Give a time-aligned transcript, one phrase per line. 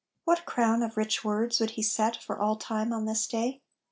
[0.23, 3.61] What crown of rich words would he set for all time on this day?